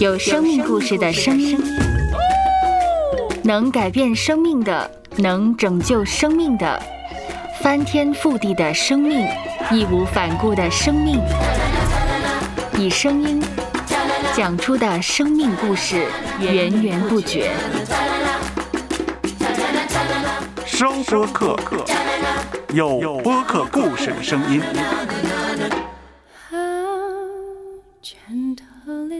[0.00, 1.62] 有生命故事的声音，
[3.42, 6.82] 能改变生命的，能拯救生命的，
[7.60, 9.28] 翻天覆地的生命，
[9.70, 11.20] 义无反顾的生命，
[12.78, 13.42] 以声音
[14.34, 16.06] 讲出的生命故事，
[16.40, 17.50] 源源不绝。
[20.64, 21.84] 收播客，
[22.72, 24.62] 有播客故事的声音。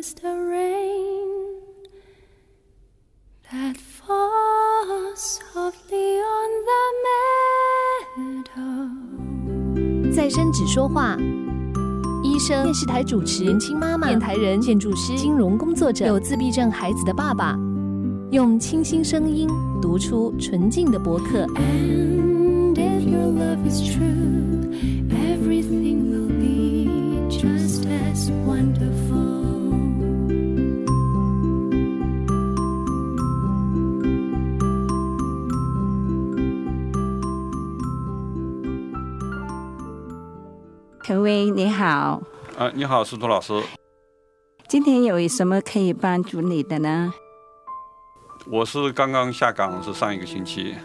[0.00, 1.28] Is the rain
[3.52, 6.82] that falls softly on the
[8.16, 8.88] meadow?
[10.10, 11.18] 再生只说话。
[12.24, 17.54] 医生、电视台主持、年轻妈妈、电台人、建筑师、金融工作者、有自闭症孩子的爸爸，
[18.30, 19.46] 用清新声音
[19.82, 21.44] 读出纯净的博客。
[21.56, 24.39] And if your love is true,
[41.10, 42.22] 陈威你好，
[42.56, 43.52] 啊，你好，司徒老师，
[44.68, 47.12] 今天有什么可以帮助你的呢？
[48.46, 50.76] 我是刚刚下岗，是上一个星期。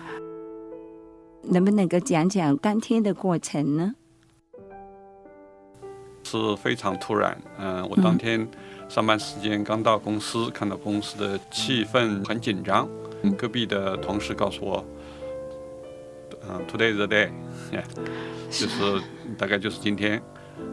[1.43, 3.93] 能不能够讲讲当天的过程呢？
[6.23, 8.49] 是非常突然，嗯、我当天
[8.89, 12.89] 上班时间刚到公司，看到公司的气氛很紧张，
[13.37, 14.83] 隔壁的同事告诉我，
[16.49, 17.29] 嗯、t o d a y is the day，
[18.49, 19.01] 就是
[19.37, 20.21] 大概就是今天，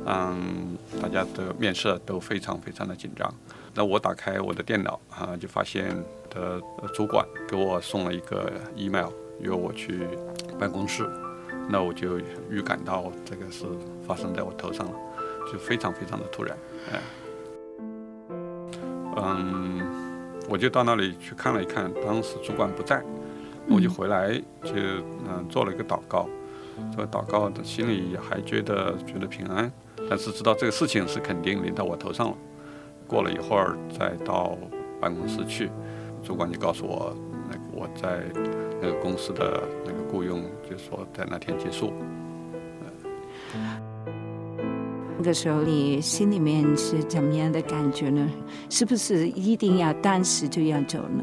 [0.06, 3.32] 嗯，大家的面色都非常非常的紧张。
[3.74, 5.88] 那我打开我的电脑啊，就发现
[6.30, 6.60] 的
[6.92, 9.08] 主管给我送了一个 email，
[9.40, 10.06] 约我去
[10.58, 11.08] 办公室。
[11.68, 12.18] 那我就
[12.50, 13.64] 预感到这个是
[14.04, 14.92] 发生在我头上了，
[15.50, 16.56] 就非常非常的突然，
[16.92, 17.00] 哎，
[19.16, 19.80] 嗯，
[20.48, 23.00] 我就到那里去看了一看，当时主管不在，
[23.68, 24.34] 我就回来
[24.64, 26.28] 就嗯做了一个祷告，
[26.94, 29.70] 做祷告的心里还觉得觉得平安，
[30.08, 32.36] 但是知道这个事情是肯定临到我头上了。
[33.06, 34.56] 过了一会儿再到
[35.00, 35.70] 办公室去，
[36.22, 37.14] 主管就告诉我，
[37.50, 38.24] 那个我在
[38.80, 41.92] 那个公司的那个雇佣，就说在那天结束。
[45.18, 48.26] 那个时候你心里面是怎么样的感觉呢？
[48.70, 51.22] 是不是一定要当时就要走呢？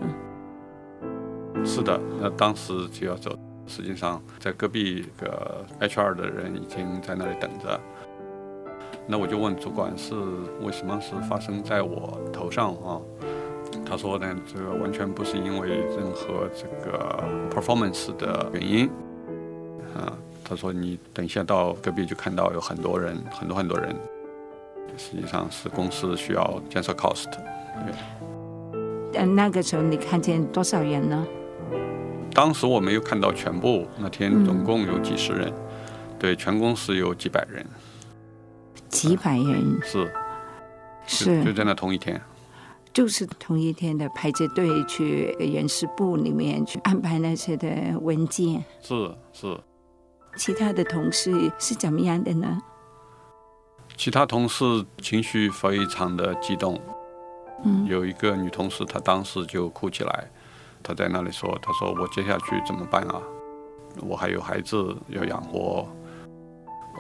[1.65, 3.37] 是的，那当时就要走。
[3.69, 7.79] 实际上，在隔壁一个 HR 的人已经在那里等着。
[9.07, 10.13] 那我就问主管是
[10.61, 12.99] 为什么是发生在我头上啊？
[13.85, 18.89] 他说呢，这个完全不是因为任何这个 performance 的原因
[19.95, 20.11] 啊。
[20.43, 23.95] 他说你等一下到隔壁就看到有很多人，很多很多人，
[24.97, 27.29] 实际上是公司需要建设 cost。
[29.11, 31.27] 对，呃，那个时候你看见多少人呢？
[32.39, 35.53] 当时我没有看到全部，那天嗯总共有几十人，
[36.17, 37.65] 对，全公司有几百人，
[38.87, 40.09] 几百人，是。
[41.05, 41.43] 是。
[41.43, 42.21] 就在那同一天。
[42.93, 47.67] 就是同一天的排着队去人事部里面去安排那些的
[47.99, 48.63] 文件。
[48.81, 49.59] 是是，
[50.37, 52.57] 其他的同事是怎么样的呢？
[53.97, 54.63] 其他同事
[55.01, 56.79] 情绪非常的激动，
[57.65, 60.31] 嗯，有一个女同事，她当时就哭起来，
[60.81, 63.21] 她在那里说：“他说我接下去怎么办啊？
[64.01, 65.87] 我还有孩子要养活，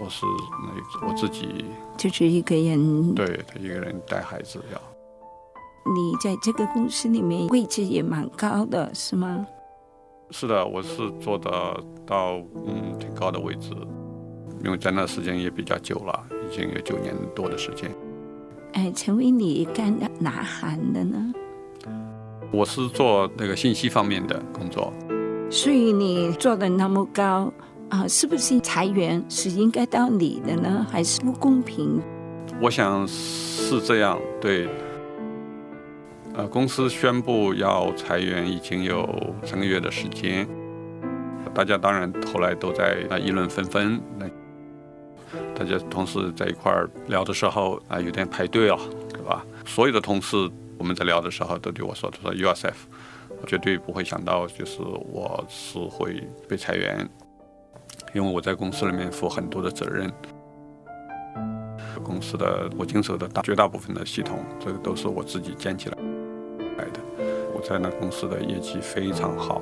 [0.01, 0.25] 我是
[0.63, 1.65] 那我自己
[1.97, 3.15] 就是一个人。
[3.15, 4.81] 对他一个人带孩子要。”
[5.95, 9.45] 你在这个公司里面位置也蛮高的，是吗？
[10.29, 11.49] 是的，我是做的
[12.05, 12.35] 到
[12.67, 13.71] 嗯挺高的位置，
[14.63, 17.89] 因为在那时间也比较久了，已经有九年多的时间。
[18.73, 21.33] 哎，陈伟，你干哪行的呢？
[22.51, 24.91] 我是做那个信息方面的工作，
[25.51, 27.51] 所以你做的那么高
[27.89, 30.85] 啊，是不是裁员是应该到你的呢？
[30.91, 32.01] 还是不公平？
[32.59, 34.19] 我想是这样。
[34.41, 34.67] 对，
[36.33, 39.07] 呃，公司宣布要裁员已经有
[39.43, 40.47] 三个月的时间，
[41.53, 44.01] 大家当然后来都在啊议论纷纷。
[44.17, 44.25] 那
[45.53, 48.79] 大家同事在一块儿聊的时候啊，有点排队了，
[49.13, 49.45] 对吧？
[49.65, 50.49] 所有的同事
[50.79, 52.73] 我们在聊的时候都对我说：“他说 USF，
[53.45, 57.07] 绝对不会想到就是我是会被裁员，
[58.13, 60.11] 因为我在公司里面负很多的责任。”
[62.01, 65.97] 公司的我经手的大绝大部分的系统，这个都是我自己建起来
[66.77, 66.99] 来的。
[67.53, 69.61] 我在那公司的业绩非常好，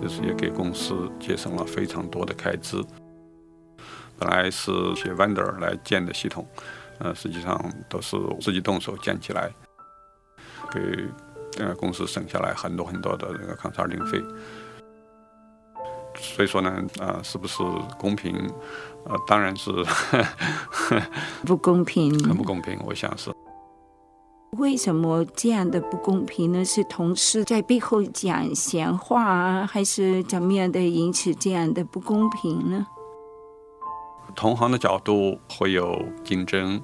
[0.00, 2.76] 就是也给公司节省了非常多的开支。
[4.18, 6.46] 本来是写 vendor 来建的系统，
[6.98, 9.50] 呃，实际上都是自己动手建起来。
[10.70, 11.08] 给
[11.62, 14.22] 呃公司省下来很多很多的那个 consulting 费。
[16.20, 17.62] 所以说呢，啊、是不是
[17.96, 18.34] 公平？
[19.04, 19.70] 呃，当然是
[21.46, 22.12] 不公平。
[22.24, 23.30] 很不公平，我想是。
[24.58, 26.64] 为什么这样的不公平呢？
[26.64, 32.86] 是同事在背后讲闲话啊，还是怎么样的引起这样的不公平呢？
[34.34, 36.80] 同行的角度会有竞争，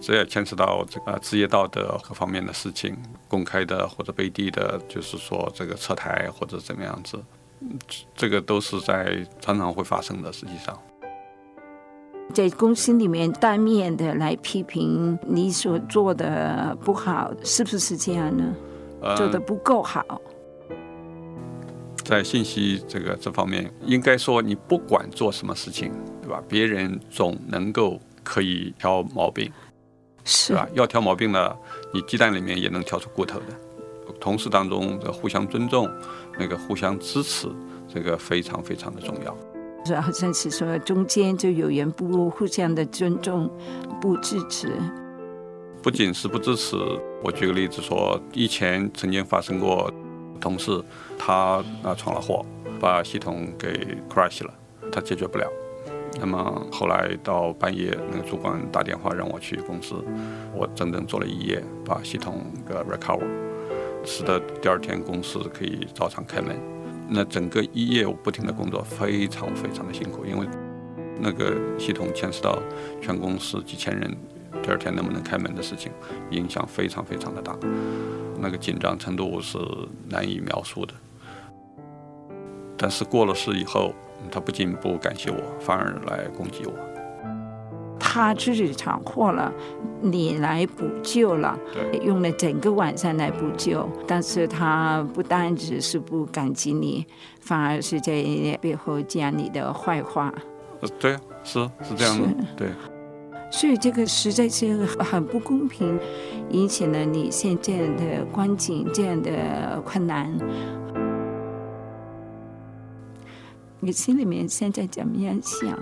[0.00, 2.96] 这也牵扯到这个职业道德各方面的事情，
[3.28, 7.18] 公开的或者背地的，就是说这个撤台或者怎么样子，
[7.60, 7.78] 嗯
[8.14, 10.32] 这个都是在常常会发生的。
[10.32, 10.78] 实际上，
[12.34, 18.54] 在公司里面当面的来批评你所做的不好，是不是这样呢？
[19.00, 20.02] 呃做的不够好，
[22.02, 26.42] 在信息这个这方面，应该说你不管做什么事情，对吧？
[26.48, 29.52] 别人总能够可以挑毛病，
[30.26, 30.68] 是对吧？
[30.74, 31.56] 要挑毛病呢，
[31.94, 33.46] 你鸡蛋里面也能挑出骨头的。
[34.20, 35.88] 同事当中的互相尊重，
[36.38, 37.48] 那个互相支持，
[37.86, 39.36] 这个非常非常的重要。
[39.84, 43.48] 是好像是说中间就有人不互相的尊重，
[44.00, 44.72] 不支持，
[45.82, 46.76] 不仅是不支持，
[47.22, 49.92] 我举个例子说，以前曾经发生过
[50.40, 50.82] 同事
[51.18, 52.44] 他啊闯了祸，
[52.80, 54.52] 把系统给 crash 了，
[54.90, 55.46] 他解决不了。
[56.18, 60.02] 那么后来到半夜，那个主管打电话让我去公司，
[60.54, 63.26] 我整整做了一夜，把系统给 recover，
[64.04, 66.56] 使得第二天公司可以照常开门。
[67.08, 70.46] 那整个一夜我不停的工作，非常非常的辛苦，因为
[71.20, 72.58] 那个系统牵涉到
[73.00, 74.16] 全公司几千人，
[74.62, 75.92] 第二天能不能开门的事情，
[76.30, 77.56] 影响非常非常的大，
[78.40, 79.58] 那个紧张程度是
[80.08, 80.94] 难以描述的。
[82.76, 83.92] 但是过了事以后，
[84.30, 86.72] 他不仅不感谢我，反而来攻击我。
[87.98, 89.52] 他自己闯祸了，
[90.00, 97.04] 你来补救了，对用了整个晚上来补救，但是他不单只是不感激你，
[97.40, 98.12] 反而是在
[98.60, 100.32] 背后讲你的坏话，
[100.80, 102.68] 呃对啊，是是这样的，对。
[103.50, 105.98] 所以这个实在是很不公平，
[106.50, 110.36] 引起了你现在的光景这样的困难。
[113.80, 115.78] 你心里面现在怎么样想？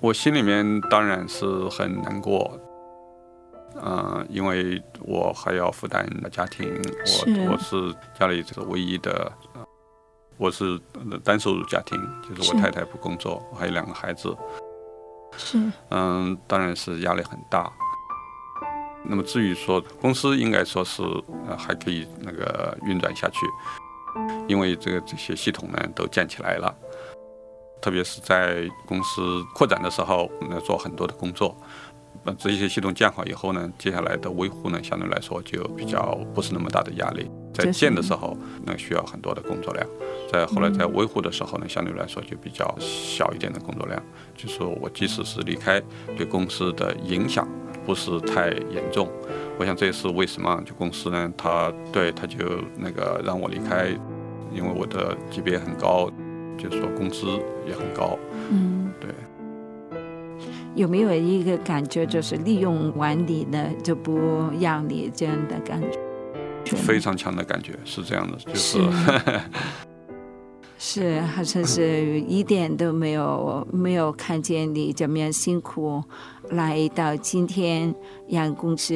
[0.00, 2.58] 我心里面当然是很难过，
[3.76, 6.66] 呃，因为我还要负担家庭，
[7.04, 9.64] 是我我是家里这个唯一的，呃
[10.38, 11.96] 我是呃单收入家庭，
[12.28, 14.36] 就是是我太太不工作，我还有两个孩子，
[15.36, 15.58] 是
[15.90, 17.70] 嗯，当然是压力很大。
[19.04, 21.02] 那么至于说公司应该说是
[21.48, 23.38] 呃还可以那个运转下去，
[24.46, 26.74] 因为这个这些系统呢都建起来了，
[27.80, 31.56] 特别是在公司扩展的时候，那做很多的工作。
[32.24, 37.28] 那这些系统建好以后呢，接下来的维护呢，相对来说就比较不是那么大的压力。
[37.52, 39.84] 在建的时候，那需要很多的工作量；
[40.30, 44.00] 在后来在维护的时候呢，相对来说就比较小一点的工作量。
[44.36, 45.82] 就是说我即使是离开，
[46.16, 47.48] 对公司的影响
[47.84, 49.08] 不是太严重。
[49.58, 52.38] 我想这也是为什么就公司呢，他对他就
[52.76, 53.88] 那个让我离开，
[54.52, 56.10] 因为我的级别很高，
[56.58, 57.26] 就是说工资
[57.66, 58.18] 也很高。
[58.50, 59.10] 嗯，对，
[60.74, 64.18] 有没有一个感觉，就是利用完你呢就不
[64.58, 65.98] 让你这样的感觉？
[66.76, 68.78] 非常强的感觉是这样的，就是
[70.78, 76.02] 是，好像是一点都没有没有看见你怎么样辛苦
[76.52, 77.94] 来到今天，
[78.28, 78.94] 让公司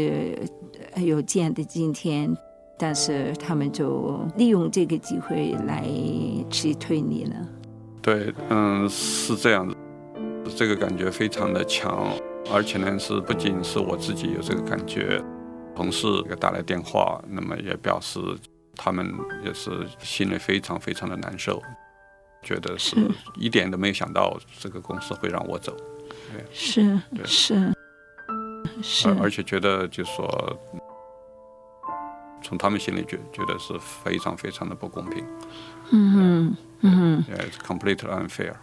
[0.92, 2.34] 呃有这样的今天，
[2.78, 5.84] 但是他们就利用这个机会来
[6.50, 7.34] 辞退你了。
[8.02, 9.74] 对，嗯，是这样的，
[10.54, 12.08] 这个感觉非常的强，
[12.52, 15.22] 而且呢是不仅是我自己有这个感觉，
[15.74, 18.20] 同事给打来电话，那么也表示
[18.76, 19.12] 他们
[19.44, 21.60] 也是心里非常非常的难受，
[22.42, 23.10] 觉得是是。
[23.40, 25.74] 一点都没有想到这个公司会让我走，
[26.52, 27.74] 是是
[28.82, 30.58] 是而而且觉得就是说。
[32.46, 35.24] 从他们心里觉觉得是非常非常的不公平
[35.90, 38.54] 嗯哼嗯哼，Yeah, it's completely unfair.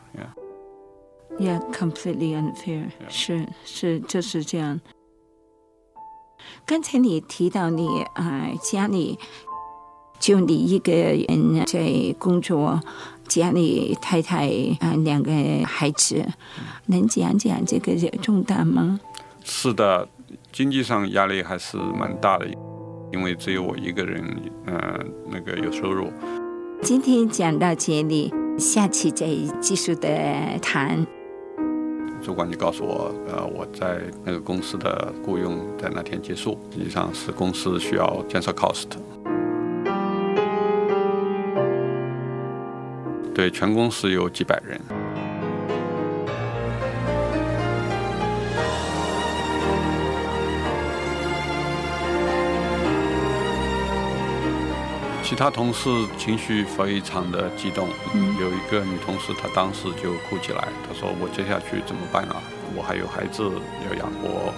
[1.37, 3.09] Yeah.，Yeah, completely unfair，Yeah.
[3.09, 4.79] 是是就是这样。
[6.65, 9.19] 刚才你提到你啊、呃家里
[10.17, 12.79] 就你一个人在工作，
[13.41, 14.47] 家里太太
[14.79, 15.31] 啊、呃两个
[15.65, 16.23] 孩子，
[16.85, 18.99] 能讲讲这个重担吗？
[19.43, 20.07] 是的，
[20.51, 22.45] 经济上压力还是蛮大的，
[23.11, 24.23] 因为只有我一个人，
[24.67, 24.99] 呃，
[25.31, 26.11] 那个有收入。
[26.83, 29.25] 今天讲到这里，下期再
[29.59, 30.09] 继续的
[30.61, 31.03] 谈。
[32.21, 38.89] 主管就告诉我，呃，我在那个公司的雇佣在那天结束，实际上是公司需要减少 cost。
[43.33, 44.79] 对，全公司有几百人。
[55.23, 57.89] 其他同事情绪非常的激动，
[58.39, 62.35] 有一个女同事，她当时就哭起来，她说：“我接下去怎么办啊？
[62.75, 63.41] 我还有孩子
[63.89, 64.53] 要养活。”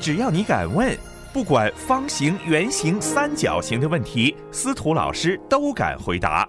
[0.00, 0.96] 只要你敢问，
[1.32, 6.46] 不管方形、圆形、三角形的问题，司徒老师都敢回答。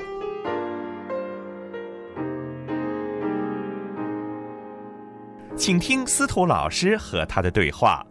[5.56, 8.06] 请听司徒老师和他的对话。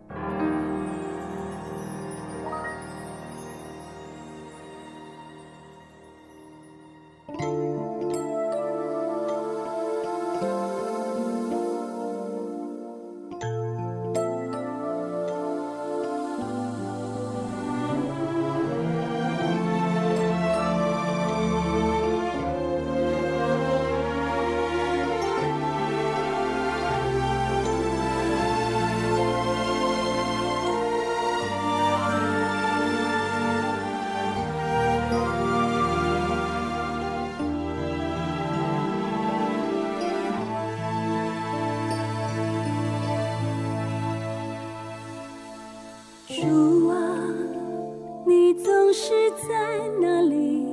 [49.49, 50.65] 在哪里，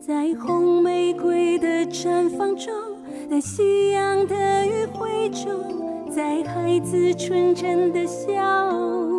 [0.00, 2.72] 在红玫瑰的绽放中，
[3.30, 9.15] 在夕阳的余晖中，在孩子纯真的笑。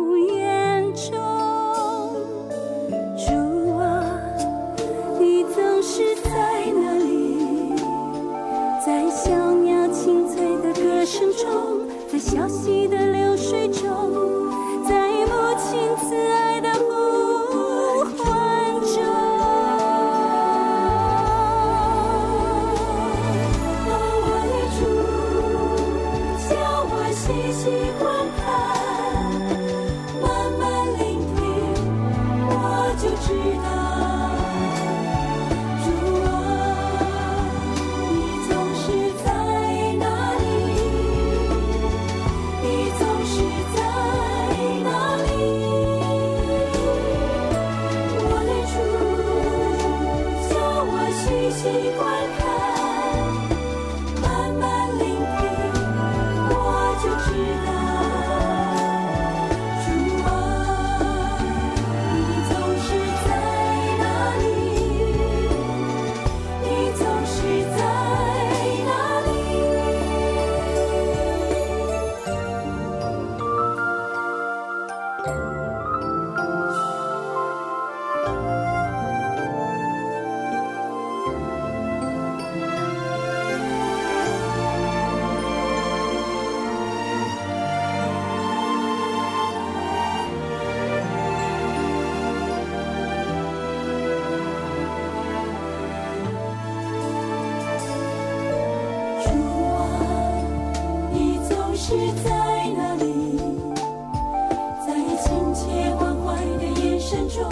[101.80, 101.94] 是
[102.24, 102.30] 在
[102.76, 103.38] 哪里，
[104.84, 104.92] 在
[105.22, 107.48] 亲切关怀的眼神中，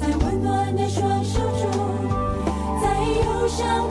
[0.00, 1.68] 在温暖的双手中，
[2.80, 3.90] 在忧伤